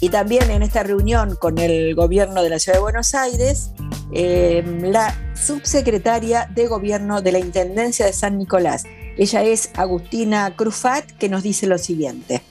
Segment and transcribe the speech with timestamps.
[0.00, 3.72] Y también en esta reunión con el gobierno de la Ciudad de Buenos Aires,
[4.12, 8.84] eh, la subsecretaria de Gobierno de la Intendencia de San Nicolás.
[9.16, 12.42] Ella es Agustina Crufat, que nos dice lo siguiente.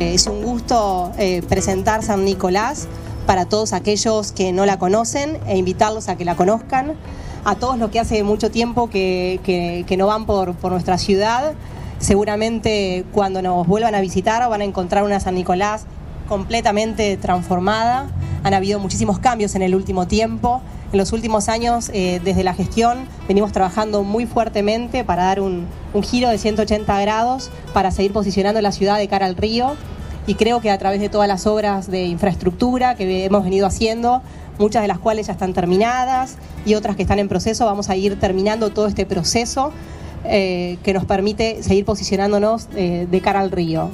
[0.00, 2.88] Es un gusto eh, presentar San Nicolás
[3.26, 6.94] para todos aquellos que no la conocen e invitarlos a que la conozcan.
[7.44, 11.54] A todos los que hace mucho tiempo que, no van por, por nuestra ciudad,
[11.98, 15.86] seguramente cuando nos vuelvan a visitar van a encontrar una San Nicolás
[16.28, 18.08] completamente transformada.
[18.44, 20.60] Han habido muchísimos cambios en el último tiempo.
[20.92, 25.66] En los últimos años, eh, desde la gestión, venimos trabajando muy fuertemente para dar un,
[25.92, 29.74] un, giro de 180 grados, para seguir posicionando la ciudad de cara al río.
[30.26, 34.22] Y creo que a través de todas las obras de infraestructura que hemos venido haciendo,
[34.58, 37.96] muchas de las cuales ya están terminadas y otras que están en proceso, vamos a
[37.96, 39.72] ir terminando todo este proceso
[40.28, 43.90] eh, que nos permite seguir posicionándonos eh, de cara al río.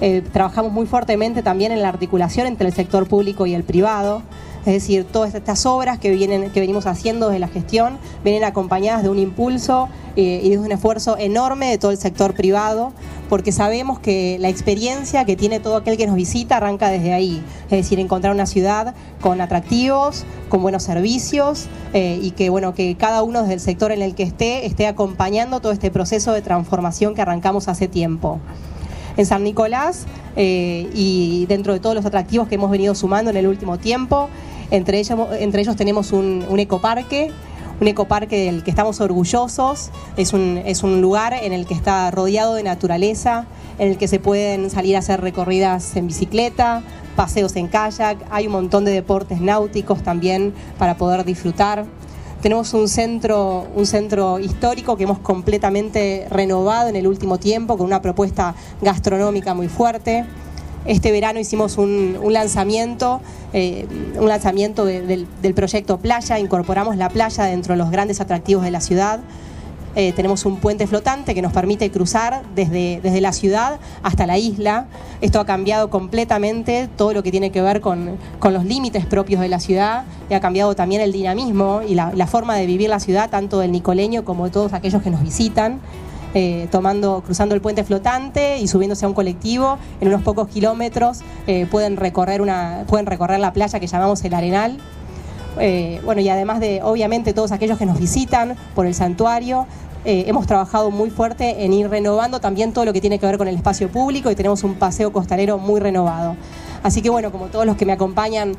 [0.00, 4.22] Eh, trabajamos muy fuertemente también en la articulación entre el sector público y el privado.
[4.60, 6.10] Es decir, todas estas obras que,
[6.54, 11.70] venimos haciendo desde la gestión vienen acompañadas de un impulso y de un esfuerzo enorme
[11.70, 12.92] de todo el sector privado,
[13.30, 17.42] porque sabemos que la experiencia que tiene todo aquel que nos visita arranca desde ahí.
[17.64, 23.22] Es decir, encontrar una ciudad con atractivos, con buenos servicios y que, bueno, que cada
[23.22, 27.14] uno desde el sector en el que esté esté acompañando todo este proceso de transformación
[27.14, 28.40] que arrancamos hace tiempo
[29.16, 33.36] en San Nicolás eh, y dentro de todos los atractivos que hemos venido sumando en
[33.36, 34.28] el último tiempo.
[34.70, 37.30] Entre ellos, entre ellos tenemos un, ecoparque,
[37.80, 39.90] un ecoparque del que estamos orgullosos.
[40.16, 43.46] Es un, es un lugar en el que está rodeado de naturaleza,
[43.78, 46.82] en el que se pueden salir a hacer recorridas en bicicleta,
[47.16, 51.86] paseos en kayak, hay un montón de deportes náuticos también para poder disfrutar.
[52.42, 57.86] Tenemos un centro, un centro histórico que hemos completamente renovado en el último tiempo con
[57.86, 60.24] una propuesta gastronómica muy fuerte.
[60.86, 63.20] Este verano hicimos un, lanzamiento,
[63.52, 63.86] eh,
[64.18, 68.80] un lanzamiento del proyecto Playa, incorporamos la playa dentro de los grandes atractivos de la
[68.80, 69.20] ciudad.
[69.96, 74.38] Eh, tenemos un puente flotante que nos permite cruzar desde, desde la ciudad hasta la
[74.38, 74.86] isla.
[75.20, 79.48] Esto ha cambiado completamente todo lo que tiene que ver con, los límites propios de
[79.48, 83.30] la ciudad y ha cambiado también el dinamismo y la, forma de vivir la ciudad,
[83.30, 85.80] tanto del nicoleño como de todos aquellos que nos visitan.
[86.32, 91.22] Eh, tomando, cruzando el puente flotante y subiéndose a un colectivo, en unos pocos kilómetros
[91.48, 94.78] eh, pueden, recorrer una, pueden recorrer la playa que llamamos el Arenal.
[95.58, 99.66] Eh, bueno, y además de, obviamente, todos aquellos que nos visitan por el santuario,
[100.02, 103.48] hemos trabajado muy fuerte en ir renovando también todo lo que tiene que ver con
[103.48, 106.36] el espacio público y tenemos un paseo costalero muy renovado.
[106.82, 108.56] Así que bueno, como todos los que me acompañan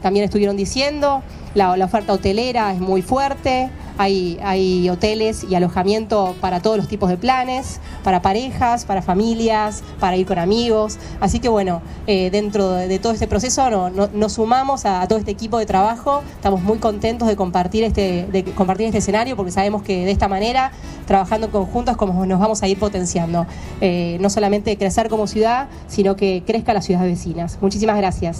[0.00, 1.22] también estuvieron diciendo,
[1.56, 3.68] la, oferta hotelera es muy fuerte,
[3.98, 10.16] hay, hoteles y alojamiento para todos los tipos de planes, para parejas, para familias, para
[10.16, 10.98] ir con amigos.
[11.20, 15.58] Así que bueno, eh, dentro de, todo este proceso nos sumamos a, todo este equipo
[15.58, 16.22] de trabajo.
[16.34, 20.28] Estamos muy contentos de compartir, este, de compartir este escenario porque sabemos que de esta
[20.28, 20.72] manera,
[21.06, 23.46] trabajando en como nos vamos a ir potenciando.
[23.80, 27.58] Eh, no solamente crecer como ciudad, sino que crezca las ciudades vecinas.
[27.60, 28.38] Muchísimas gracias.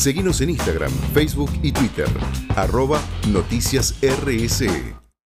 [0.00, 2.08] Seguimos en Instagram, Facebook y Twitter,
[2.56, 4.99] arroba noticias RSE.